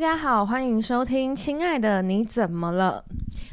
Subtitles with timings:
[0.00, 3.04] 家好，欢迎收听《亲爱的你怎么了》。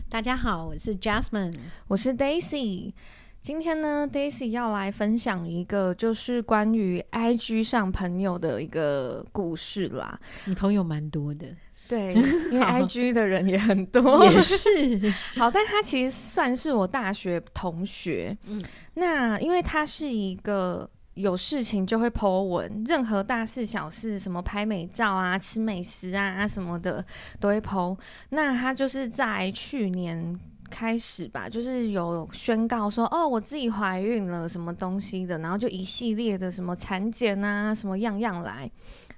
[0.10, 1.54] 大家好，我是 Jasmine，
[1.90, 2.94] 我是 Daisy。
[3.42, 10.18] 今天呢，Daisy 要来分享一个就是关于 IG 上朋友的一个故事啦。
[10.46, 11.48] 你朋友蛮多的，
[11.90, 12.14] 对，
[12.50, 14.70] 因为 IG 的人也很多，也是。
[15.38, 18.38] 好，但他其实算是我大学同学。
[18.48, 20.90] 嗯，那因为他是一个。
[21.18, 27.04] 有事情就会 po 文，任何大事小事，什么拍美照啊、吃美食啊什么的
[27.40, 27.98] 都会 po。
[28.30, 30.40] 那他就是在去年
[30.70, 38.70] 开始吧，就是有宣告说，哦，我自己怀孕了，什么东西的，然后就一系列的什么产检啊，什么样样来。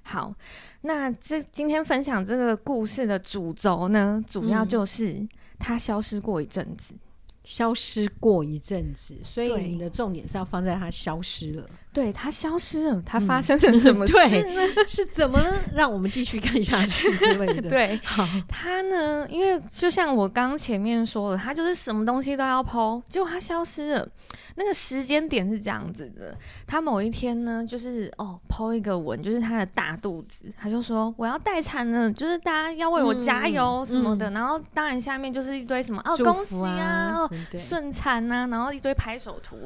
[0.02, 0.34] 好，
[0.80, 6.94] 那这今天分享这个故事的主轴呢，主要就是他消失过一阵子。
[7.42, 11.66] 消失过一阵子，所以你的重点是要放在它消失了。
[11.92, 14.60] 对，他消失了，他发生了什么 事呢？
[14.76, 15.52] 嗯、是怎么呢？
[15.74, 17.66] 让我们继续看下去之类的。
[17.70, 24.08] 对，好，它呢，因为就像我刚前面说的，他就是什么东西都要 po，结果他消失了。
[24.56, 34.28] 那个时间点是这样子的，他某一天呢，就是哦，po 一个文，就是他的大肚子，他就说我要待产了，就是大家要为我加油什么的。
[34.28, 39.56] 嗯嗯、然后当然下面就是一堆什么哦，恭喜啊，哦，顺产啊，然后一堆拍手图。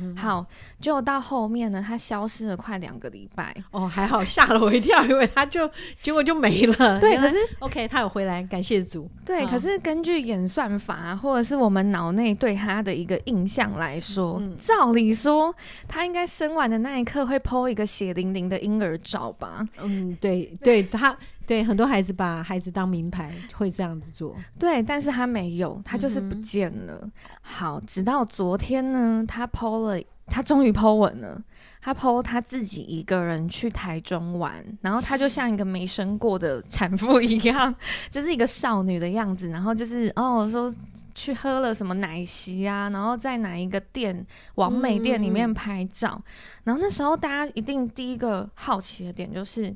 [0.00, 0.44] 嗯、好，
[0.80, 3.54] 就到后面呢，他消失了快两个礼拜。
[3.70, 7.00] 哦，还好，吓了我一跳，因为他就 结果就没了。
[7.00, 9.08] 对，可是 OK，他有回来，感谢主。
[9.24, 15.54] 对，可是根据演算法或者是我们脑内对他的一个印象来说，嗯、照理说
[15.86, 19.66] 他应该生完的那一刻会 po 一个血淋淋的婴儿照吧？
[19.80, 21.16] 嗯，对，对他。
[21.48, 24.36] 对，很多孩子把孩子当名牌，会这样子做。
[24.58, 26.98] 对，但是他没有，他就是不见了。
[27.02, 31.42] 嗯、好，直到昨天呢，他 po 了，他终于 po 文了。
[31.80, 37.74] 他 po 他自己一个人去台中玩，然后他就像一个没生过的产妇 一样，
[38.10, 39.48] 就是一个少女的样子。
[39.48, 40.70] 然后就是哦，说
[41.14, 46.12] 去喝了什么奶昔啊，然后在哪一个店，网美店里面拍照。
[46.18, 46.24] 嗯、
[46.64, 49.74] 然后那时候大家一定第一个好奇的点就是，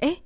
[0.00, 0.16] 哎。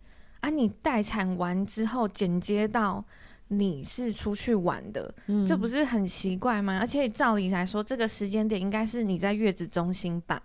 [0.46, 0.50] 啊！
[0.50, 3.04] 你待产完之后剪接到
[3.48, 6.78] 你是出去玩的，嗯、这不是很奇怪吗？
[6.78, 10.40] 而且照理来说，这个时间点应该是你在月子中心吧？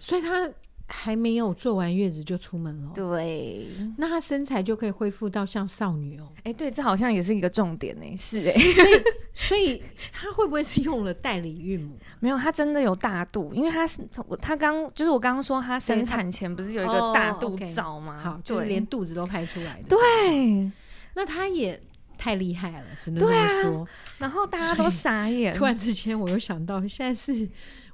[0.00, 0.50] 所以他
[0.90, 2.90] 还没有做完月子就出门了。
[2.94, 3.68] 对，
[3.98, 6.26] 那她身材就可以恢复到像少女哦。
[6.38, 8.16] 哎、欸，对，这好像也是一个重点呢。
[8.16, 9.02] 是哎，所以
[9.34, 11.98] 所以她会不会是用了代理孕母？
[12.20, 14.00] 没有，她真的有大肚，因为她是
[14.40, 18.16] 她刚就是我刚刚说她生产前不是有一个大肚照吗？
[18.16, 19.88] 哦 okay、好，就是连肚子都拍出来的。
[19.88, 20.70] 对，
[21.14, 21.78] 那她也
[22.16, 23.82] 太厉害了，只能这么说。
[23.82, 25.52] 啊、然后大家都傻眼。
[25.52, 27.46] 突然之间，我又想到，现在是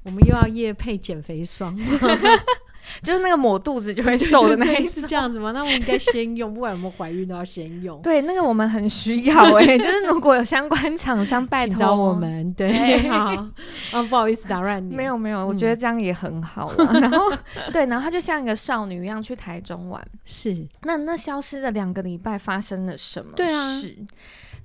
[0.05, 1.77] 我们又要夜配减肥霜。
[3.03, 5.53] 就是那个抹肚子就会瘦的那一次，是这样子吗？
[5.53, 8.01] 那我应该先用，不管有没有怀孕都要先用。
[8.03, 12.53] 对，那个我们很需要哎、欸， 就是如果有相关厂商拜托我们。
[12.55, 13.35] 对，好，
[13.93, 14.95] 啊，不好意思打扰你。
[14.95, 16.71] 没有没有，我觉得这样也很好。
[17.01, 17.33] 然后
[17.73, 20.05] 对，然后他就像一个少女一样去台中玩。
[20.25, 23.37] 是，那那消失的两个礼拜发生了什么事？
[23.37, 23.81] 对啊。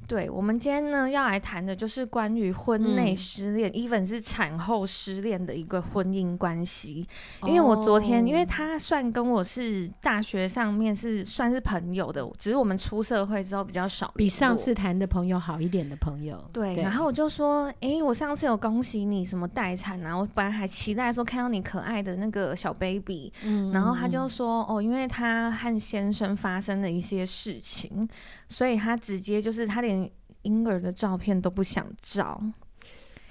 [0.10, 7.08] 对，我们今天呢要来谈的就是关于婚内失恋，even、嗯、是产后失恋的一个婚姻关系。
[7.44, 16.44] 因为我昨天，哦、因为他算跟我是大学上面是算是朋友的，只是我们出社会之后比较少，比上次谈的朋友好一点的朋友。
[16.52, 20.18] 对，对然后我就说，哎，我上次有恭喜你什么待产啊？
[20.18, 28.10] 我本来还期待说看到你可爱的那个小 baby，嗯，然后他就说，哦，因为他和先生发生了一些事情，
[28.50, 30.12] 所以他直接就是他连。
[30.44, 32.42] 婴儿的照片都不想照。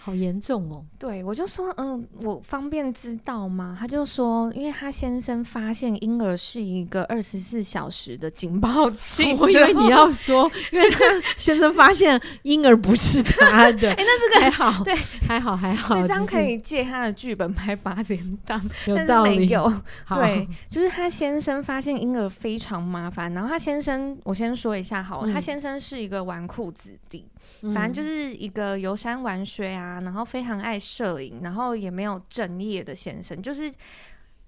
[0.08, 0.82] 好严重哦！
[0.98, 3.76] 对，我就说，嗯，我方便知道吗？
[3.78, 9.32] 他就说，因为他先生发现婴儿是一个二十四小时的警报器。
[9.38, 10.98] 我以为你要说，因为他
[11.36, 13.90] 先生发现婴儿不是他的。
[13.92, 14.94] 哎、欸，那这个还好，对，
[15.26, 18.58] 还好还好，这样可以借他的剧本拍八点档。
[18.86, 19.70] 有道理，有
[20.14, 27.26] 对，就是他先生发现婴儿非常麻烦，然后他先生，我先说一下好了，嗯、他先生是一个纨绔子弟。
[27.74, 33.72] 反正就是一个游山玩水啊，然后非常爱摄影，然后也没有正业的先生，就是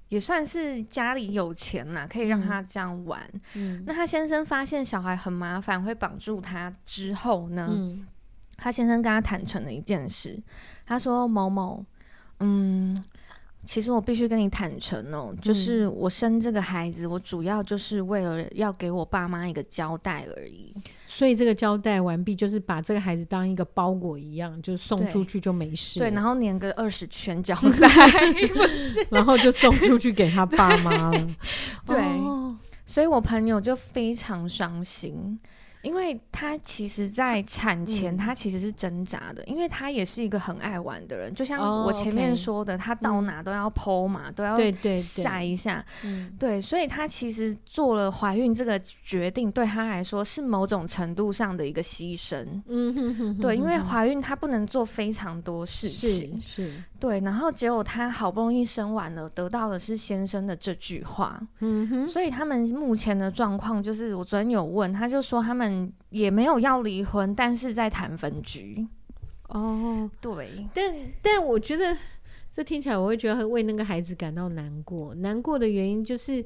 [0.08, 3.20] 也算是家里有钱呐，可以让他这样玩。
[3.54, 8.06] 嗯，那他先生发现小孩很麻烦，会绑住他之后呢，嗯，
[8.56, 10.40] 他先生跟他坦诚了一件事，
[10.86, 11.84] 他说某某，
[12.40, 13.04] 嗯。
[13.64, 20.74] 其实我必须跟你坦诚哦，就是我生这个孩子，我主要就是为了要给我爸妈一个交代而已。
[21.06, 25.98] 所以这个交代完毕，就是把这个孩子当一个包裹一样，就送出去就没事。
[26.00, 27.88] 对，然后粘个二十圈胶带，
[29.10, 31.30] 然后就送出去给他爸妈了。
[31.86, 32.56] 对，哦、
[32.86, 35.38] 所以我朋友就非常伤心。
[35.82, 44.56] 因为他其实，在产前他其实是挣扎的，嗯，因为他也是一个很爱玩的人，就像我前面说的，哦 okay，他到哪都要 po 嘛，嗯，都要
[44.96, 56.72] 晒一下，对，对，对，对，所以他其实做了怀孕这个决定，对他来说是某种程度上的一个牺牲，嗯哼哼哼哼，对，因为怀孕他不能做非常多事情，是，是。
[57.00, 65.69] 对，然后结果他好不容易生完了，得到的是先生的这句话，嗯哼，所以他们目前的状况就是，我昨天有问，他就说他们。
[65.70, 68.86] 嗯，也没有要离婚，但是在谈分居。
[69.48, 71.96] 哦，对，但但我觉得
[72.52, 75.14] 这听起来，我会觉得为那个孩子感到难过。
[75.14, 76.44] 难过的原因就是，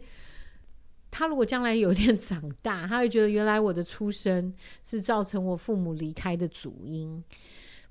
[1.11, 4.53] 他如果将来有一天长大，他会觉得原来我的出生
[4.85, 7.23] 是造成我父母离开的主因。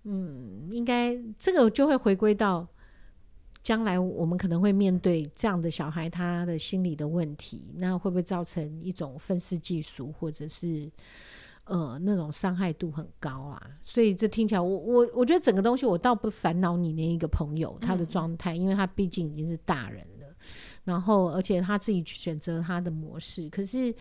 [0.04, 2.68] 嗯，应该这个就会回归到。
[3.64, 10.92] 将来我们可能会面对这样的小孩，他的心理的问题，那会不会造成一种愤世嫉俗，或者是
[11.64, 13.66] 呃那种伤害度很高啊？
[13.82, 20.28] 所以这听起来，我我我觉得整个东西我倒不烦恼你那一个朋友他的状态，因为他毕竟已经是大人了，
[20.84, 23.96] 然后而且他自己选择他的模式，可是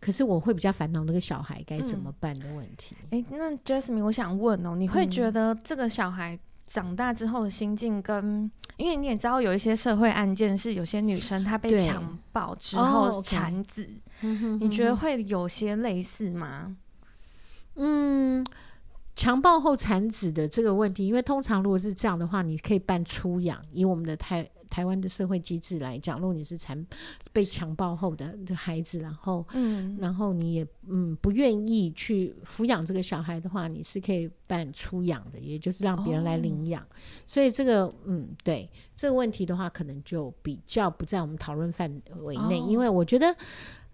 [0.00, 2.96] 可是我会比较烦恼那个小孩该怎么办的问题。
[3.10, 6.36] 诶，那 Jasmine，我想问哦，你会觉得这个小孩？
[6.70, 13.88] 长大之后的心境跟，因为你也知道有一些社会案件是有些女生她被强暴之后产子，
[14.60, 16.76] 你觉得会有些类似吗？
[17.74, 18.46] 嗯，
[19.16, 24.48] 强暴后产子的这个问题，因为通常如果是这样的话，你可以办出养，以我们的台。
[24.70, 26.86] 台湾的社会机制来讲，如果你是残
[27.32, 36.82] 被强暴后的的孩子，然后，嗯，然后你也嗯不愿意去抚养这个小孩的话，你是可以办出养的，也就是让别人来领养。
[36.82, 36.86] 哦。
[37.26, 41.90] 所以这个嗯，对这个问题的话，可能就比较不在我们讨论范
[42.22, 43.36] 围内，哦，因为我觉得，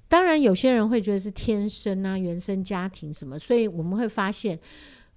[0.08, 4.58] 当然有些人会觉得是天生啊，原生家庭什么，所以我们会发现。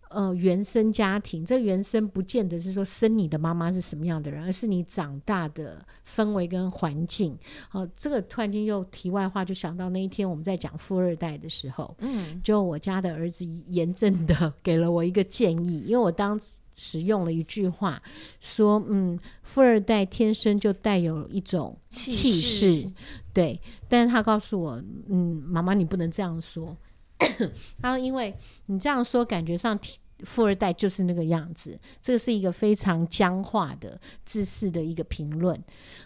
[0.09, 7.37] 呃，原生家庭，这原生不见得是说生你的妈妈是什么样的人，而是你长大的氛围跟环境。
[7.69, 16.39] 好、呃，这个突然间又题外话，就想到那一天我们在讲富二代的时候，嗯，就我家的儿子严正的 给了我一个建议，因为我当
[16.73, 18.01] 时用了一句话
[18.41, 22.91] 说，嗯，富二代天生就带有一种气势，
[23.31, 26.75] 对，但是他告诉我，嗯，妈妈你不能这样说。
[27.81, 28.33] 然后，因为
[28.67, 29.77] 你这样说，感觉上
[30.23, 35.61] 富二代就是那个样子，这个是一个非常僵化的、自私的一个评论。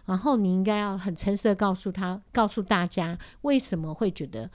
[0.06, 4.50] 然后，你应该要很诚实的告诉他，告诉大家，为什么会觉得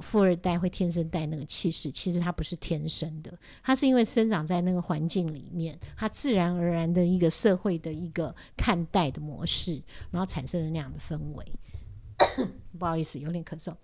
[0.00, 1.90] 富二代会天生带那个气势？
[1.90, 3.32] 其实他不是天生的，
[3.62, 11.44] 他是因为生长在那个环境里面，他自然而然的一个社会的一个看待的模式，然后产生了那样的氛围。
[12.78, 13.74] 不好意思，有点咳嗽。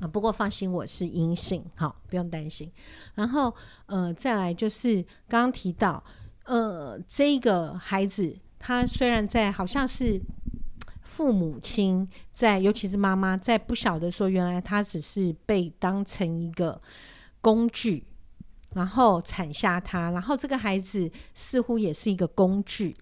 [0.00, 2.70] 啊，不过放心，我是阴性，好，不用担心。
[3.14, 3.54] 然后，
[3.86, 6.04] 呃，再来就是刚刚提到，
[6.44, 10.20] 呃，这个孩子他虽然在好像是
[11.02, 16.78] 父母亲在，尤其是妈妈在不晓得说，原来他只是被当成一个
[17.40, 18.04] 工具，
[18.74, 22.94] 然后产下他，然后这个孩子似乎也是一个工具，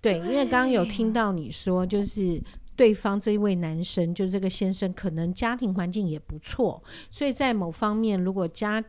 [0.00, 2.40] 对，对，因为刚刚有听到你说就是。
[2.80, 8.82] 对方这一位男生，就这个先生，可能家庭环境也不错，所以在某方面，如果家，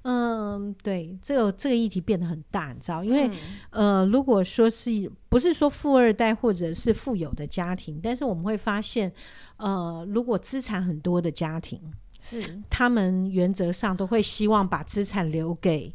[0.00, 3.28] 嗯，对，这个这个议题变得很大，你知道，因为、
[3.72, 9.12] 嗯、呃，如果说是不是说富二代或者是富有的家庭，但是我们会发现，
[9.58, 11.78] 呃，如果资产很多的家庭，
[12.22, 15.94] 是他们原则上都会希望把资产留给。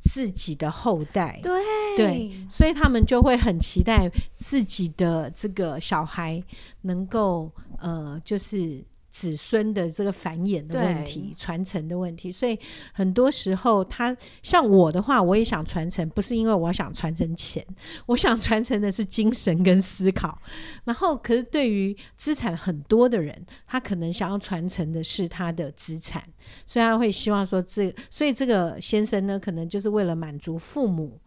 [0.00, 1.62] 自己的后代，对
[1.96, 6.42] 对，所以他们就会很期待自己的这个小孩
[6.82, 8.84] 能够呃，就是。
[9.16, 12.58] 子孙的这个繁衍的问题、传承的问题，所以
[12.92, 17.64] 很多时候，他像我的话，我也想传承，不是因为我想传承钱，
[18.04, 20.38] 我想传承的是精神跟思考。
[20.84, 23.34] 然后，可是对于资产很多的人，
[23.66, 26.22] 他可能想要传承的是他的资产，
[26.66, 31.18] 所以他会希望说这，所以这个先生呢，可能就是为了满足父母。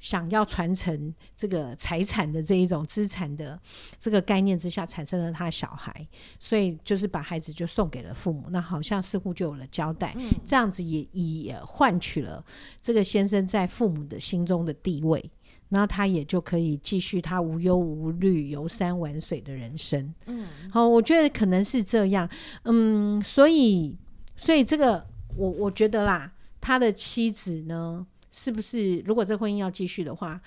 [0.00, 3.60] 想要传承这个财产的这一种资产的
[4.00, 12.42] 这个概念之下，产生了他小孩，所以就是把孩子就送给了父母，那好像似乎就有了交代，嗯、这样子也也换取了
[12.80, 15.22] 这个先生在父母的心中的地位，
[15.68, 20.14] 然后他也就可以继续他无忧无虑、游山玩水的人生。
[20.24, 22.26] 嗯，好，我觉得可能是这样。
[22.64, 23.94] 嗯，所以
[24.34, 28.06] 所以这个我我觉得啦，他的妻子呢。
[28.30, 29.00] 是不是？
[29.00, 30.40] 如果这婚姻要继续的话，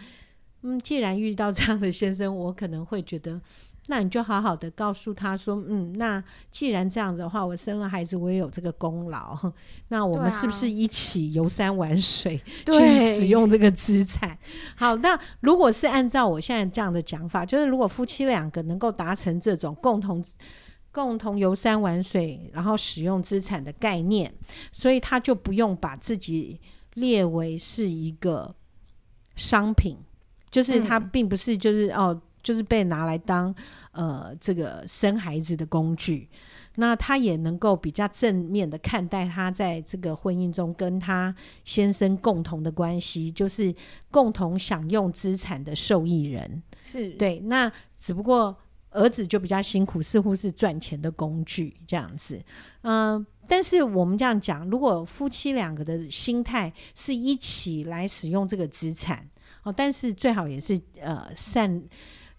[0.61, 3.39] 嗯，既然遇到这样的先生，我可能会觉得，
[3.87, 9.37] 那你就好好的告诉他说，嗯，那既然这样子的话，我生了孩子，我也有这个功劳，
[9.89, 14.37] 那我们是不是一起游山玩水，去使用这个资产？
[14.77, 20.23] 好，那如果是按照我现在这样的讲法，就是如果夫妻两个能够达成这种共同
[20.93, 24.33] 共同游山玩水，然后使用资产的概念，
[24.71, 26.57] 所以他就不用把自己
[26.95, 28.55] 列为是一个
[29.35, 29.97] 商品，
[30.49, 32.21] 就是他并不是就是、嗯、哦。
[32.43, 33.55] 就是被拿来当
[33.93, 36.29] 呃这个生孩子的工具，
[36.75, 41.33] 那他也能够比较正面的看待他在这个婚姻中跟他
[41.63, 43.73] 先生共同的关系，就是
[44.11, 46.61] 共同享用资产的受益人。
[46.83, 48.53] 是对，那只不过
[48.89, 52.43] 儿子就比较辛苦，似乎是赚钱的工具这样子。
[52.81, 59.29] 嗯、呃，但是我们这样讲，如果夫妻两个的心态是一起来使用这个资产
[59.63, 61.83] 哦，但是最好也是呃善。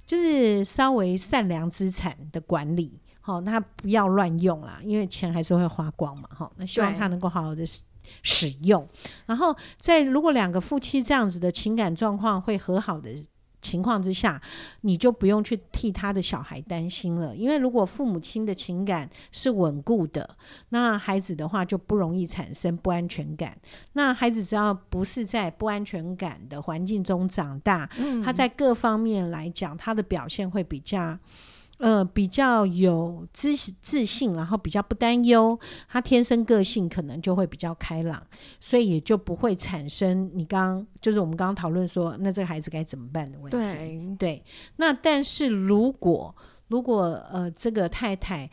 [0.07, 6.53] 就是稍微善良资产的管理，好，那不要乱用啦，因为钱还是会花光嘛，哈。
[6.57, 7.65] 那希望他能够好好的
[8.23, 8.87] 使用，
[9.25, 13.11] 然后在如果两个夫妻这样子的情感状况会和好的。
[13.75, 14.41] 情况之下，
[14.83, 20.37] 你就不用去替他的小孩担心了，因为如果父母亲的情感是稳固的，
[20.69, 23.59] 那孩子的话就不容易产生不安全感。
[23.95, 31.19] 那孩子只要不是在不安全感的环境中长大，嗯，他在各方面来讲，他的表现会比较。
[31.79, 38.25] 呃，比较有自自信，然后比较不担忧，他天生个性可能就会比较开朗，
[38.61, 43.59] 所以也就不会产生你刚刚就是我们刚刚讨论说，那这个孩子该怎么办的问题。
[43.59, 44.45] 对对，
[44.77, 46.35] 那但是如果
[46.69, 48.49] 如果呃这个太太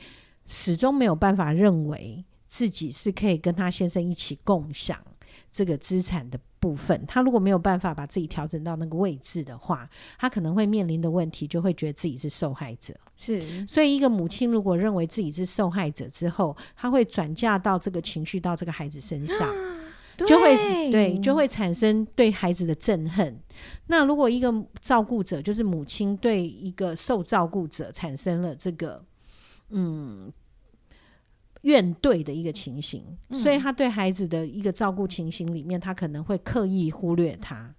[0.45, 4.97] 始终没有办法认为自己是可以跟他先生一起共享
[5.51, 6.39] 这个资产的。
[6.61, 9.89] 部分，他如果没有办法把自己调整到那个位置的话，
[10.19, 12.93] 他可能会面临的问题就会觉得自己是受害者。
[13.17, 19.37] 是，所以一个母亲如果认为自己是受害者之后，他会转嫁到这个情绪到这个孩子身上，
[20.27, 20.55] 就会
[20.91, 23.39] 对，就会产生对孩子的憎恨。
[23.87, 29.03] 那如果一个照顾者，就是母亲对一个受照顾者产生了这个，
[29.69, 30.31] 嗯。
[31.61, 33.03] 怨怼的一个情形，
[33.33, 37.73] 所以他对孩子的一个照顾情形里面，他可能会刻意忽略他，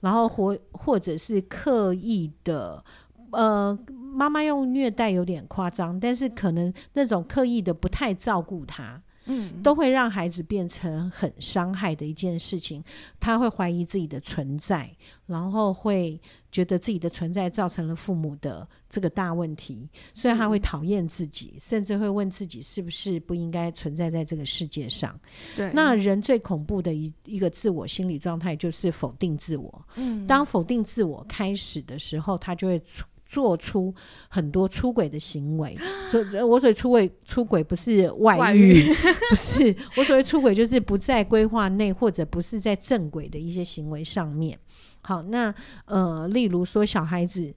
[0.00, 2.84] 然后或或者是刻意的，
[3.32, 3.78] 呃，
[4.14, 9.02] 妈妈用虐待有点夸张，但是可能那种刻意的不太照顾他。
[9.26, 12.82] 嗯，都会让孩子变成很伤害的一件事情。
[13.18, 14.90] 他会怀疑自己的存在，
[15.26, 25.18] 然后会觉得自己的存在造成了父母的这个大问题，所以他会讨厌自己，甚至会问自己是不是不应该存在在这个世界上。
[25.56, 29.86] 对，那人最恐怖的一一个自我心理状态就是否定自我。
[29.96, 33.04] 嗯，当否定自我开始的时候，他就会出。
[33.26, 33.94] 做出
[34.28, 35.76] 很多出轨的行为，
[36.10, 38.94] 所以我所谓出轨出轨不是外遇，外遇
[39.30, 44.58] 不是我所谓出轨就是不在规划内或者不是在正轨的一些行为上面。
[45.00, 45.54] 好，那
[45.86, 47.54] 呃，例如说小孩子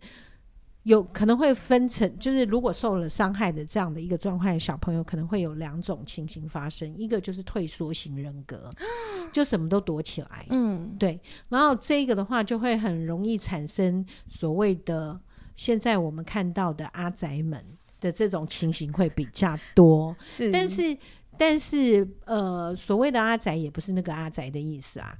[0.84, 8.74] 有可能会分成，就是如果受了伤害的这样的一个状态，小朋友可能会有两种情形发生，一个就是退缩型人格，
[9.32, 11.20] 就什么都躲起来，嗯，对，
[11.50, 15.20] 然后这个的话就会很容易产生所谓的。
[15.58, 17.62] 现在我们看到的阿宅们
[18.00, 20.98] 的这种情形会比较多，是，但是
[21.36, 25.18] 但是呃，所谓的阿宅也不是那个阿宅的意思啊，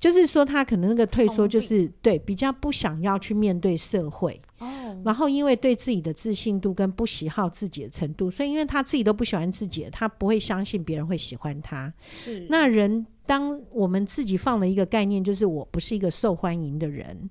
[0.00, 11.92] 就是说他可能那个退缩就是对比较不想要去面对社会，哦，然后因为对自己的自信度跟不喜好自己的程度，所以因为他自己都不喜欢自己，他不会相信别人会喜欢他。
[12.16, 17.30] 是，那人当我们自己放了一个概念，就是我不是一个受欢迎的人。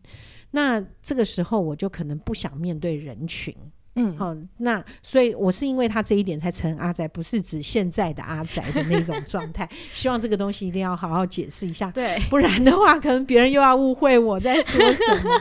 [0.52, 3.54] 那这个时候我就可能不想面对人群，
[3.96, 9.68] 嗯，好，那所以我是因为他这一点才成阿宅，不是指现在的阿宅的那种状态。
[9.94, 15.32] 希望这个东西一定要好好解释一下，对，不然的话可能别人又要误会我在说什么。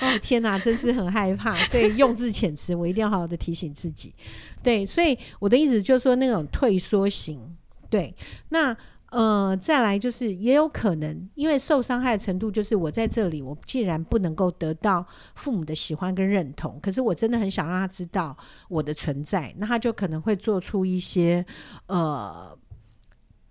[0.00, 4.14] 哦，天哪，真是很害怕，所以用字遣词我一定要好好的提醒自己。
[4.62, 7.56] 对，所以我的意思就是说那种退缩型，
[7.88, 8.14] 对，
[8.48, 8.76] 那。
[9.10, 18.36] 呃，再来就是也有可能，因为受伤害的程度就是我在这里，我既然不能够得到父母的喜欢跟认同，可是我真的很想让他知道
[18.68, 21.44] 我的存在，那他就可能会做出一些
[21.86, 22.58] 呃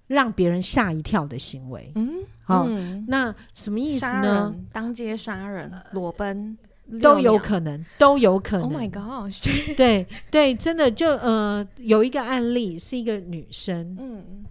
[0.08, 1.92] 让别人吓一跳的行为。
[1.96, 4.54] 嗯，好，嗯，那什么意思呢？
[4.74, 6.58] 当街杀人、裸奔
[7.02, 8.70] 都有可能，都有可能。
[8.70, 9.34] Oh my god！
[9.78, 14.46] 对对，真的就呃有一个案例是一个女生，嗯。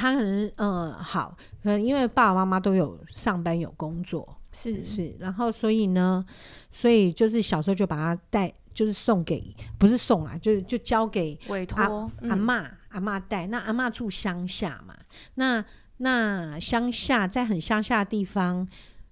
[0.00, 4.82] 他可能呃好，可能因为爸爸妈妈都有上班有工作，是。
[4.82, 6.24] 是，然后所以呢，
[6.70, 13.46] 所以就是小时候就把他带就是送给，不是送啊，就是就交给委托阿阿嬷阿妈带。
[13.48, 14.96] 那阿妈住乡下嘛，
[15.34, 15.62] 那
[15.98, 18.66] 那乡下在很乡下的地方，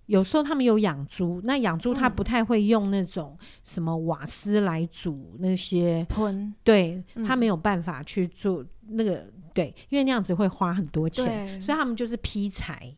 [0.07, 12.95] 有时候他们有养猪，那养猪他不太会用那种什么瓦斯来煮那些喷，对他没有办法去做那个，对，因为那样子会花很多钱，所以他们就是劈柴。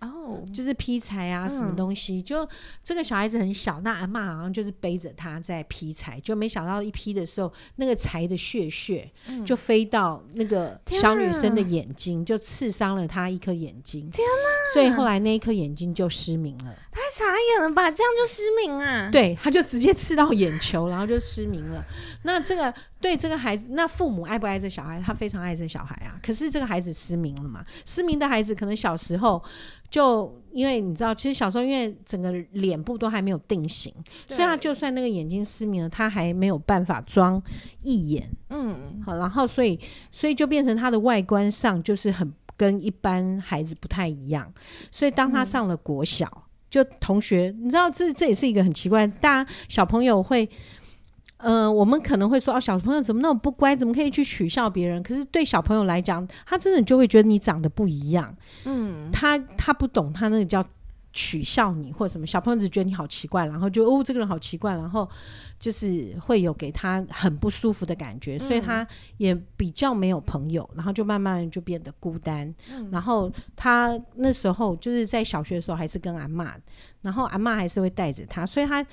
[0.00, 2.18] 哦，就是劈柴啊，什么东西？
[2.18, 2.48] 嗯、就
[2.84, 9.10] 这个小孩子很小，那阿嬷好像就是背着他在劈柴，就没想到一劈的时候，那个柴的屑屑
[9.44, 14.08] 就飞到那个小女生的眼睛，就刺伤了她一颗眼睛。
[14.10, 14.74] 天哪！
[14.74, 16.76] 所以后来那一颗眼睛就失明了。
[16.94, 17.90] 太傻眼了吧？
[17.90, 19.10] 这样就失明啊？
[19.10, 21.84] 对，他就直接刺到眼球，然后就失明了。
[22.22, 25.02] 那这个对这个孩子，那父母爱不爱这小孩？
[25.04, 26.18] 他非常爱这小孩啊。
[26.22, 27.64] 可是这个孩子失明了嘛？
[27.84, 29.42] 失明的孩子可能小时候。
[29.90, 33.94] 就因为你知道，其实小时候因为整个脸部都还没有定型，
[34.26, 37.40] 所以他就算那个眼睛失明了，他还没有办法装
[37.82, 38.28] 一眼。
[38.50, 39.78] 嗯，好，然后所以
[40.10, 44.52] 所以就变成他的外观上就是很跟一般孩子不太一样。
[44.90, 46.42] 所以当他上了国小，嗯、
[46.74, 50.48] 就同学，你知道这这也是一个很奇怪，大家小朋友会。
[51.36, 55.02] 呃，我们可能会说，哦，小朋友怎么那么不乖，怎么可以去取笑别人？
[55.02, 58.34] 可是对小朋友来讲，他真的就会觉得你长得不一样。
[58.64, 60.64] 嗯，他他不懂，他那个叫
[61.14, 62.26] 取笑你或者什么。
[62.26, 65.08] 小朋友只觉得你好奇怪，然后就哦，这个人好奇怪，然后
[65.58, 72.54] 就是会有给他很不舒服的感觉，所以他也比较没有朋友，然后就慢慢就变得孤单。
[72.70, 76.54] 嗯，然后他那时候就是在小学的时候还是跟阿妈，
[77.00, 78.86] 然后阿妈还是会带着他，所以他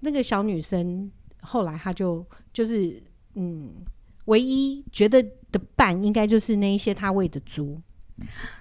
[0.00, 1.10] 那个小女生。
[1.42, 2.22] 后来他就
[2.52, 3.72] 就是嗯，
[4.26, 7.80] 唯一觉得的伴应该就是那一些他喂的猪。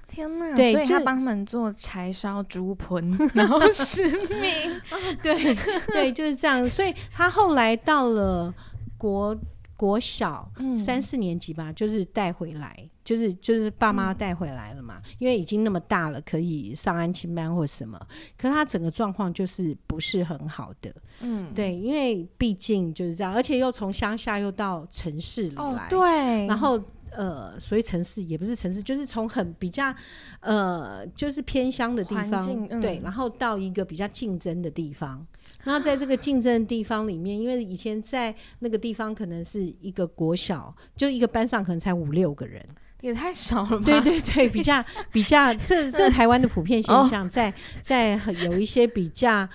[0.08, 0.56] 天呐！
[0.56, 4.74] 对，所以他帮他们做柴烧猪盆， 然后失明。
[4.89, 5.56] 啊、对
[5.93, 6.67] 对，就是这样。
[6.69, 8.54] 所以他后来到了
[8.98, 9.38] 国
[9.78, 12.89] 国小三四年级吧，就是带回来。
[13.02, 18.00] 就是就是爸妈带回来了嘛，嗯，因为已经那么大了，可以上安亲班或什么。
[18.38, 26.80] 可是他整个状况就是不是很好的，嗯，对，因为毕竟就是这样，而且又从乡下又到城市里来，哦，对，然后
[27.12, 29.93] 呃，所以城市也不是城市，就是从很比较
[30.39, 35.26] 呃，就是偏乡的地方，嗯，对，然后到一个比较竞争的地方。
[35.65, 42.65] 那在这个竞争的地方里面，因为以前在那个地方可能是一个国小，就一个班上可能才五六个人。
[43.02, 43.86] 也太少了吧？
[43.86, 49.48] 对对对，比较 比较，这这台湾的普遍现象，在在有一些比较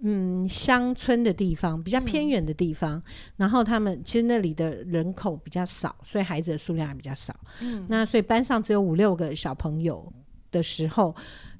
[0.00, 3.02] 嗯乡村的地方，比较偏远的地方，嗯，
[3.36, 7.34] 然后他们其实那里的人口比较少，所以孩子的数量也比较少。
[7.60, 10.12] 嗯，那所以班上只有五六个小朋友
[10.50, 11.14] 的时候，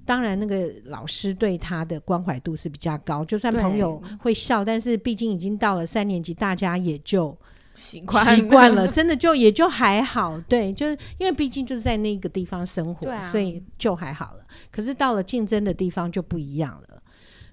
[0.05, 7.37] 当然那个老师对他的关怀度是比较高，就算朋友会笑，但是毕竟已经到了三年级，大家也就。
[7.77, 14.47] 习惯习惯了， 真的就也就还好，对，就是因为毕竟就是在那个地方生活，啊，所以就还好了。
[14.71, 16.94] 可是到了竞争的地方就不一样了，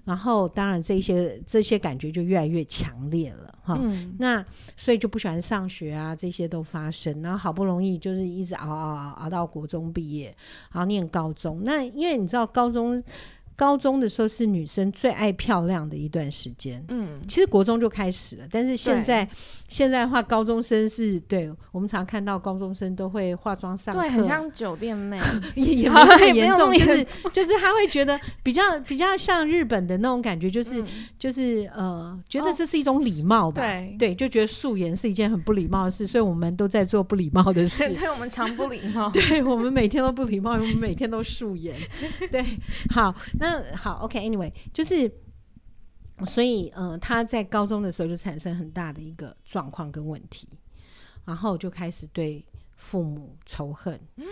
[0.04, 4.14] 然后当然这些这些感觉就越来越强烈了哈，嗯。
[4.18, 4.44] 那
[4.76, 7.22] 所以就不喜欢上学啊，这些都发生。
[7.22, 10.34] 然后好不容易就是一直熬熬熬熬到国中毕业，
[10.72, 11.60] 然后念高中。
[11.64, 13.02] 那因为你知道高中。
[13.54, 19.28] 高中的时候是女生最爱漂亮的一段时间，嗯，其实国中就开始了，但是现在
[19.68, 25.18] 现在的话，高中生是对我们常看到高中生都会化妆上课，对，很像酒店妹，
[25.54, 30.86] 也 也没有很严重，就是就是他会觉得比较比较像日本的那种感觉，就是、嗯、
[31.18, 33.96] 就是呃，觉得这是一种礼貌吧，哦、对。
[33.98, 41.74] 对，就觉得素颜是一件很不礼貌的事，所以我们都在做不礼貌的事， 对，我们常不礼貌，对我们每天都不礼貌，我们每天都素颜，
[42.30, 42.44] 对，
[42.90, 43.14] 好。
[43.42, 45.12] 那好，OK，Anyway，okay，就是
[46.24, 50.46] 所以，呃，他在高中的时候就产生很大的一个状况跟问题，
[51.24, 54.24] 然后就开始对父母仇恨，嗯，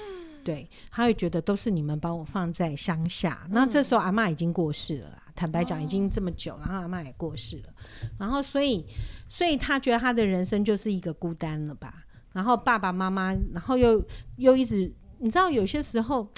[0.45, 7.75] 对，他会觉得都是你们把我放在乡下，那这时候阿妈已经过世了，坦白讲已经这么久，然后阿妈也过世了，
[8.17, 8.87] 然后所以，
[9.29, 14.01] 所以他觉得他的人生就是一个孤单了吧，然后爸爸妈妈，然后又
[14.37, 16.33] 又一直，你知道有些时候。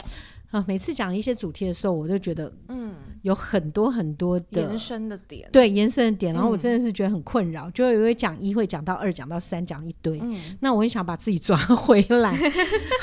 [0.53, 12.37] 啊，每次讲一些主题的时候，我就觉得，嗯，有很多很多的延伸的点，对延伸的点，然后我真的是觉得很困扰，嗯、就因为讲一会讲到二，讲到三，讲一堆，嗯， 那我很想把自己抓回来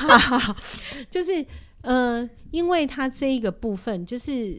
[1.10, 1.44] 就是，
[1.82, 4.56] 呃，因为他这一个部分就是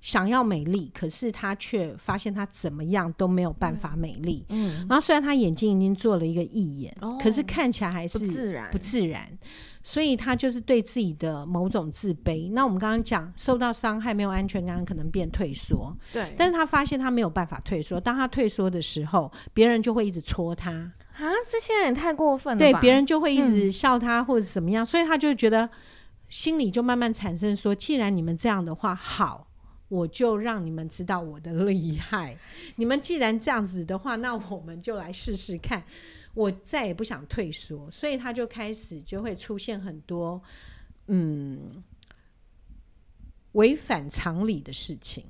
[0.00, 9.38] 想要美丽，可是他却发现他怎么样都没有办法美丽，嗯，然后虽然他眼睛已经做了一个义眼，哦，可是看起来还是不自然，不自然。
[9.82, 12.50] 所以他就是对自己的某种自卑。
[12.52, 15.96] 那我们刚刚讲受到伤害没有安全感，可能变退缩。
[16.12, 22.58] 对，但是他发现他没有办法退缩，当他退缩的时候，别人就会一直戳他啊，这些人也太过分了。
[22.58, 25.68] 对，别人就会一直笑他或者怎么样，嗯、所以他就觉得
[26.28, 29.48] 心里就慢慢产生说，既然你们这样的话，好。
[29.88, 32.34] 我就让你们知道我的厉害。
[32.76, 35.82] 你们既然这样子的话，那我们就来试试看。
[36.34, 40.42] 我再也不想退缩，所以他就开始就会出现很多
[41.06, 41.82] 嗯
[43.52, 45.24] 违反常理的事情。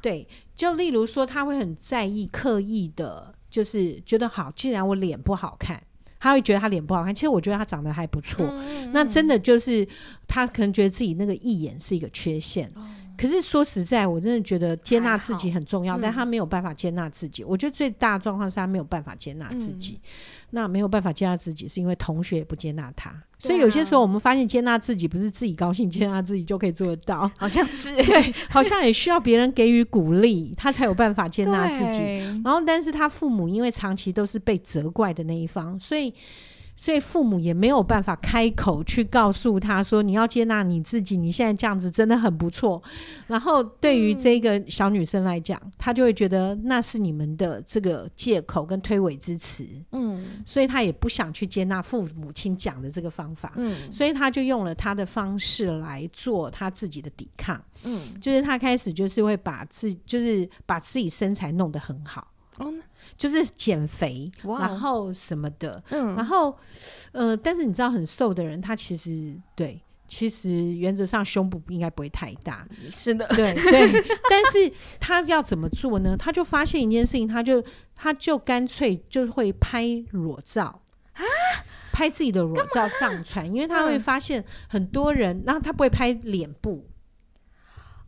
[0.00, 5.80] 对，就例如说，他会很在意刻意的，就是觉得好，既然我脸不好看，
[6.18, 7.14] 他会觉得他脸不好看。
[7.14, 8.44] 其实我觉得他长得还不错。
[8.44, 9.86] 嗯嗯，那真的就是
[10.26, 12.68] 他可能觉得自己那个一眼是一个缺陷。
[13.16, 17.44] 可是说实在，我真的觉得接纳自己很重要，但他没有办法接纳自己。
[17.44, 20.00] 我觉得最大的状况是他没有办法接纳自己。
[20.54, 23.10] 那没有办法接纳自己，是因为同学也不接纳他。
[23.38, 27.30] 所以有些时候我们发现，接纳自己不是自己高兴，接纳自己就可以做得到。
[27.38, 32.00] 好像是对，好像也需要别人给予鼓励，他才有办法接纳自己。
[32.44, 36.12] 然后，但是他父母因为长期都是被责怪的那一方，所以。
[36.82, 42.82] 所以父母也没有办法开口去告诉他说：“你要接纳你自己，你现在这样子真的很不错。”
[43.28, 49.64] 然后对于这个小女生来讲，她就会觉得那是你们的这个借口跟推诿之词。
[49.92, 53.52] 嗯，所以她也不想去接纳父母亲讲的这个方法。
[53.54, 57.64] 嗯，所以她就用了她的方式来做她自己的抵抗。
[57.84, 62.26] 嗯，就是她开始就是会把自就是把自己身材弄得很好。
[62.58, 62.74] 哦。
[63.16, 66.56] 就是减肥然后什么的，嗯，然后，
[67.12, 74.04] 呃，但是你知道，很瘦的人，他其实对，其实原则上胸部应该不会太大，是的，对对。
[74.28, 76.16] 但是他要怎么做呢？
[76.16, 77.62] 他就发现一件事情，他就
[77.94, 80.80] 他就干脆就会拍裸照。
[81.14, 81.22] 啊，
[81.92, 86.88] 拍自己的裸照上传，因为他会发现很多人，嗯、然后他不会拍脸部。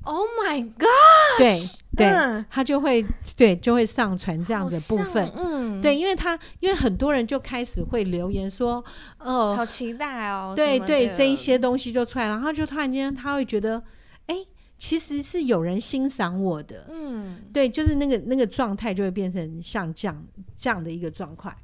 [0.05, 1.39] Oh my God！
[1.39, 1.59] 对
[1.97, 3.05] 对、嗯，他就会
[3.37, 8.85] 对就会上传这样的部分，嗯，对，因为他因为很多人就开始会留言说，
[9.19, 13.83] 哦、呃，好期待哦，对对，这一些东西就出来了，然后就突然间他会觉得，
[14.27, 21.55] 哎、欸，其实是有人欣赏我的，嗯，对，就是那个那个状态就会变成像这样这样的一个状况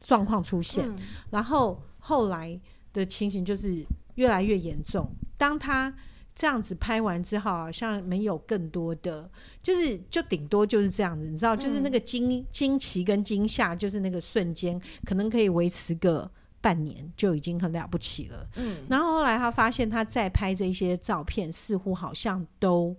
[0.00, 0.96] 状况出现、嗯，
[1.30, 2.60] 然后后来
[2.92, 5.94] 的情形就是越来越严重，当他。
[6.34, 9.30] 这样子拍完之后，好像没有更多的，
[9.62, 16.28] 就是就顶多就是这样子，你知道，就是那个惊惊奇跟惊吓，就是那个瞬间，可能可以维持个
[16.60, 18.48] 半年就已经很了不起了。
[18.56, 22.96] 嗯，然后后来他发现他再拍这些照片，似乎好像都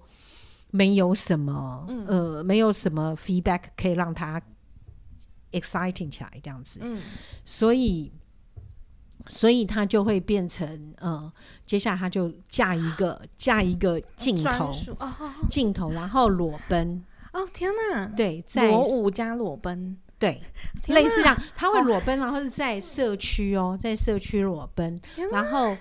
[0.71, 4.41] 没有什么，呃，没有什么 feedback 可以让他
[5.51, 6.79] exciting 起来这样子。
[6.81, 7.01] 嗯，
[7.45, 8.11] 所以。
[9.27, 11.31] 所以他就会变成，呃，
[11.65, 14.73] 接下来他就架一个架一个镜头，
[15.49, 17.03] 镜头，然后裸奔。
[17.33, 18.05] 哦天哪！
[18.15, 20.41] 对，裸舞加裸奔，对，
[20.87, 24.97] 类似这样，他会裸奔，然后是在社区哦，在社区裸奔，
[25.33, 25.75] 然后，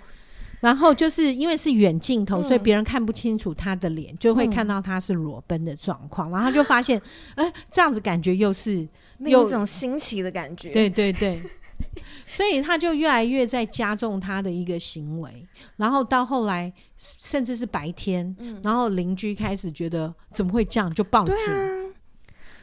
[0.58, 7.00] 然后就是因为是远镜头，所以别人看不清楚他的脸，就会看到他是裸奔的状况，然后就发现，
[7.36, 8.84] 哎，这样子感觉又是
[9.18, 11.40] 有一种新奇的感觉，对对对。
[12.26, 21.68] 所以他就越来越在加重他的一个行为，然后到后来甚至是白天，嗯、然后邻居开始觉得怎么会这样，就报警，啊，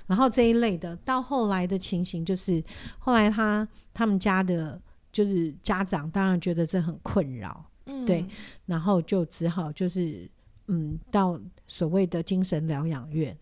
[0.08, 2.64] 然后这一类的，到后来的情形就是，
[3.00, 8.26] 后来他他们家的，就是家长当然觉得这很困扰，嗯，对，
[8.66, 10.30] 然后就只好就是
[10.68, 13.38] 嗯，到所谓的精神疗养院。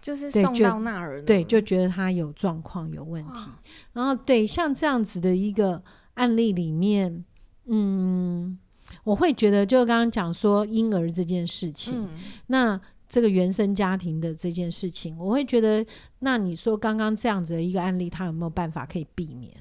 [0.00, 3.50] 就是送到那儿，对，就觉得他有状况、有问题。
[3.92, 5.82] 然后，对，像这样子的一个
[6.14, 7.24] 案例里面，
[7.66, 8.58] 嗯，
[9.04, 12.08] 我会觉得，就刚刚讲说婴儿这件事情，嗯，
[12.46, 15.84] 那这个原生家庭的这件事情，我会觉得，
[16.20, 19.52] 那你说刚刚这样子的一个案例，他有没有办法可以避免？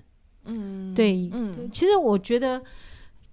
[0.46, 2.62] 嗯，对，嗯，其实我觉得。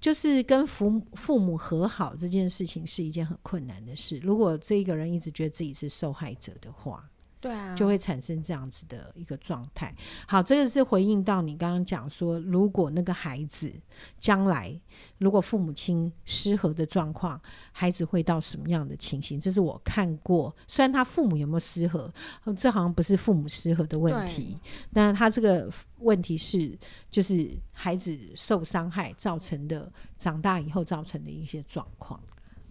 [0.06, 4.20] 就是跟父父母和好这件事情是一件很困难的事。
[4.22, 9.94] 如果这一个人一直觉得自己是受害者的话，对啊，就会产生这样子的一个状态。
[10.26, 13.72] 好，这个是回应到你刚刚讲说，如果那个孩子
[14.18, 14.78] 将来
[15.18, 17.40] 如果父母亲失和的状况，
[17.72, 19.38] 孩子会到什么样的情形？
[19.38, 20.54] 这是我看过。
[20.66, 22.12] 虽然他父母有没有失和，
[22.56, 24.58] 这好像不是父母失和的问题，
[24.90, 26.76] 那他这个问题是
[27.10, 32.18] 就是孩子受伤害造成的，长大以后造成的一些状况。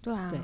[0.01, 0.29] 对啊。
[0.29, 0.39] 对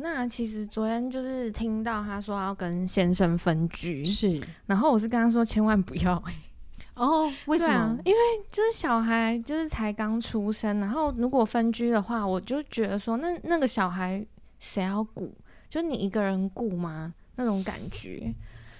[0.00, 6.34] 那其实昨天就是听到他说要跟先生分居，是，然后我是跟他说千万不要、欸，
[6.94, 7.74] 哦，为什么？
[7.74, 8.18] 啊、因为
[8.50, 14.24] 就是小孩就是才刚出生，然后如果分居的话，我就觉得说，那那个小孩
[14.60, 15.34] 谁要顾？
[15.68, 17.12] 就你一个人顾吗？
[17.36, 18.32] 那种感觉。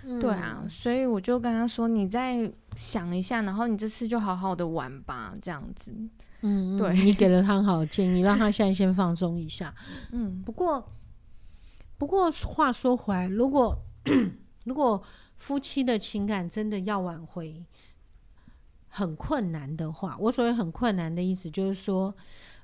[0.04, 5.92] 嗯、对啊，所以我就跟他说：“你再想一下，然后你这次就好好的玩吧，这样子。”
[6.42, 9.74] 嗯，对，你给了他很好的建议，让他现在先放松一下。
[10.12, 10.88] 嗯，不过，
[11.98, 13.78] 不过话说回来，如果
[14.64, 15.02] 如果
[15.36, 17.66] 夫妻的情感真的要挽回
[18.88, 22.14] 很困难的话，我所谓很困难的意思就是说。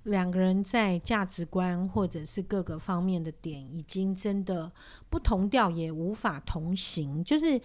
[0.04, 4.70] 两个人在价值观或者是各个方面的点已经真的
[5.08, 7.24] 不同调，也无法同行。
[7.24, 7.58] 就是，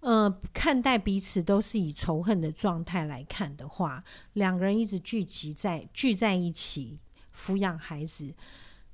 [0.00, 7.00] 呃，看待彼此都是以仇恨的状态来看的话，两个人一直聚集在聚在一起
[7.34, 8.34] 抚养孩子，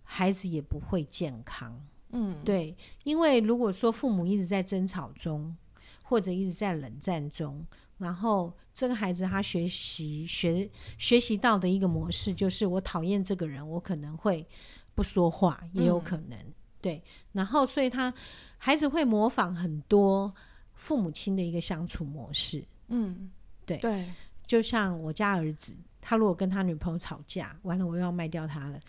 [0.04, 1.84] 孩子也不会健康。
[2.10, 5.56] 嗯，对，因为如果说父母一直在争吵中，
[6.02, 7.66] 或者一直在冷战中。
[7.98, 14.46] 然后这个孩子他学习学学习到的一个模式就是我讨厌这个人，我可能会
[14.94, 17.02] 不说话，也有可能、嗯、对。
[17.32, 18.14] 然后所以他
[18.56, 20.32] 孩子会模仿很多
[20.74, 22.64] 父母亲的一个相处模式。
[22.86, 23.30] 嗯，
[23.66, 24.06] 对对，
[24.46, 25.76] 就像我家儿子。
[26.08, 28.80] 他如果跟他女朋友吵架，完了我又要卖掉他了。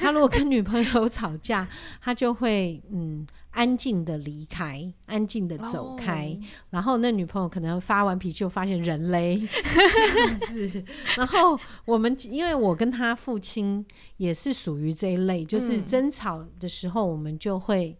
[0.00, 1.68] 他如果跟女朋友吵架，
[2.00, 6.28] 他就会嗯安静的离开，安静的走开。
[6.28, 6.44] Oh.
[6.70, 10.82] 然后那女朋友可能发完脾气，就发现人嘞 这样子。
[11.18, 13.84] 然后我们因为我跟他父亲
[14.16, 17.94] 也是属于这一类，就是争吵的时候，我们就会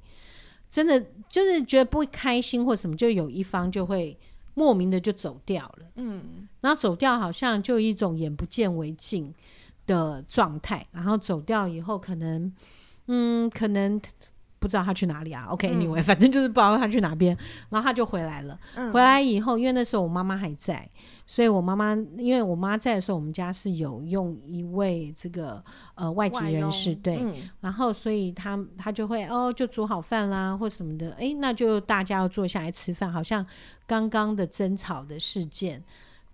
[0.70, 4.18] 真的就是觉得不开心或什么，就有一方就会。
[4.54, 9.32] 莫名的就走掉了，嗯，然后走掉好像就一种眼不见为净
[9.86, 12.52] 的状态，然后走掉以后可能，
[13.06, 14.00] 嗯，可能
[14.62, 15.46] 不知道他去哪里啊。
[15.50, 17.36] OK，Anyway，嗯，反正就是不知道他去哪边，
[17.68, 18.58] 然后他就回来了。
[18.76, 20.88] 嗯，回来以后，因为那时候我妈妈还在。
[21.24, 25.62] 所以我妈妈，因为我妈在的时候，我们家是有用一位这个
[25.94, 33.46] 呃外籍人士，对，嗯、然后所以他他就会哦，就煮好饭啦或什么的，哎，那就大家要坐下来吃饭，好像
[33.86, 35.82] 刚刚的争吵的事件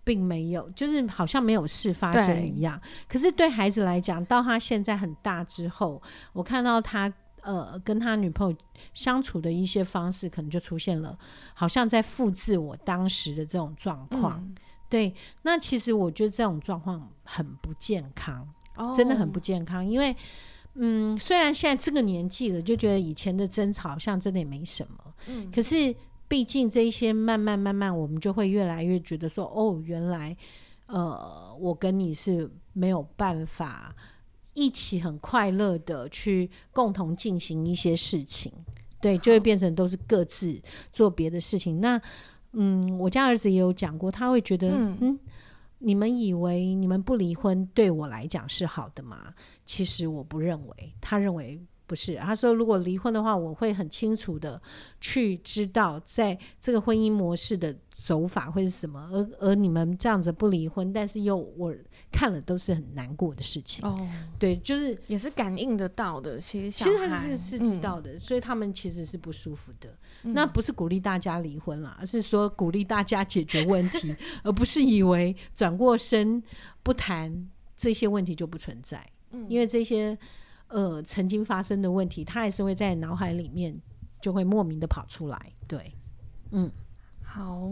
[0.02, 2.80] 并没有，就是好像没有事发生一样。
[3.08, 8.56] 可是对孩子来讲，到他现在很大之后，我看到他呃跟他女朋友
[8.94, 11.18] 相处的一些方式，可能就出现了，
[11.54, 14.40] 好像在复制我当时的这种状况。
[14.40, 14.54] 嗯
[14.90, 18.96] 对，那其实我觉得这种状况很不健康，oh.
[18.96, 19.86] 真的很不健康。
[19.86, 20.16] 因为，
[20.76, 25.94] 嗯，虽然现在这个年纪了，就觉得以前的争吵好像真的也没什么，嗯，可是
[26.26, 30.34] 毕竟这一些慢慢慢慢，我们就会越来越觉得说，哦，原来，
[30.86, 33.94] 呃，我跟你是没有办法
[34.58, 38.52] 一起很快乐的去共同进行一些事情，
[39.00, 40.60] 对，就会变成都是各自
[40.92, 41.80] 做别的事情。
[41.80, 42.00] 那
[42.52, 45.18] 嗯，我家儿子也有讲过，他会觉得，嗯，嗯，
[45.78, 49.32] 你们以为你们不离婚对我来讲是好的吗？
[49.64, 52.16] 其实我不认为，他认为不是。
[52.16, 54.60] 他说，如果离婚的话，我会很清楚的
[55.00, 57.76] 去知道，在这个婚姻模式的。
[57.98, 59.08] 手法会是什么？
[59.12, 61.74] 而而你们这样子不离婚，但是又我
[62.12, 63.84] 看了都是很难过的事情。
[63.84, 64.08] 哦，
[64.38, 66.38] 对，就是也是感应得到的。
[66.38, 69.92] 其实其实他是是知道的，嗯，所以他们其实是不舒服的。
[70.22, 76.40] 嗯，那不是鼓励大家离婚啦，而是说鼓励大家解决问题， 而不是以为转过身
[76.84, 79.04] 不谈这些问题就不存在。
[79.32, 80.16] 嗯，因为这些
[80.68, 83.76] 呃曾经发生的问题，他还是会在脑海里面
[84.22, 85.52] 就会莫名的跑出来。
[85.66, 85.92] 对，
[86.52, 86.70] 嗯。
[87.30, 87.70] 好，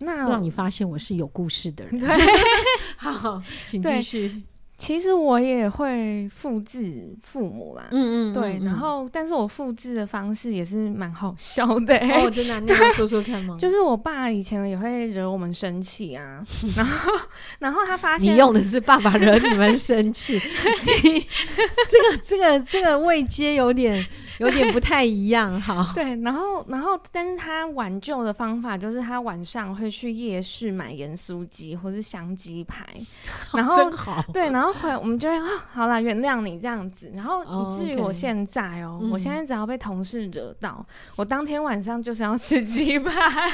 [0.00, 1.98] 那让你发现我是有故事的人。
[1.98, 2.08] 对，
[2.96, 4.42] 好，请继续。
[4.78, 11.96] 其实我也会复制父母啦，嗯嗯，对，然后但是我复制的方式也是蛮好笑的。
[11.98, 13.56] 哦，真的，你要说说看吗？
[13.60, 16.42] 就是我爸以前也会惹我们生气啊，
[16.76, 17.12] 然后
[17.60, 20.36] 然后他发现你用的是爸爸惹你们生气，
[20.80, 24.04] 这个这个这个未接有点。
[24.42, 32.84] 有点不太一样哈，对，然后然后，但是他挽救的方法就是他晚上会去夜市买盐酥鸡或是香鸡排，
[33.54, 39.12] 然后真好，对，然后回来我们就会啊，好啦，原谅你这样子，然后以至于我现在哦、喔，oh.
[39.12, 43.12] 我现在只要被同事惹到，嗯、我当天晚上就是要吃鸡排，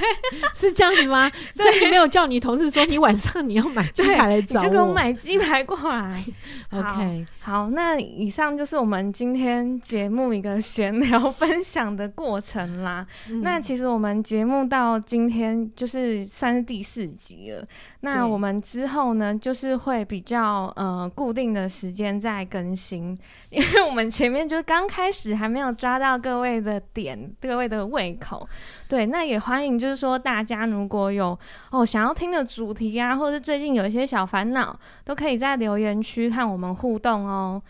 [0.54, 1.30] 是这样子吗？
[1.54, 6.24] 所以你没有叫你同事说你晚上你要买鸡排来找我，你就给我买鸡排过来。
[6.70, 10.58] OK，好，好，那以上就是我们今天节目一个。
[10.78, 13.04] 闲聊 分享的过程啦。
[13.28, 17.66] 嗯、那其实我们节目到今天就是算是第四集了。
[18.02, 23.18] 那我们之后呢，就是会比较呃固定的时间再更新，
[23.50, 28.48] 因为我们前面就是刚开始还没有抓到各位的点，各位的胃口。
[28.88, 31.36] 对，那也欢迎就是说大家如果有
[31.72, 37.60] 哦想要听的主题啊，或者是最近有一些小烦恼，都可以在留言区和我们互动哦。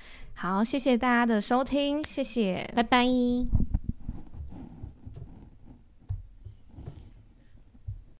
[0.40, 3.05] 好，谢谢大家的收听，谢谢，拜拜。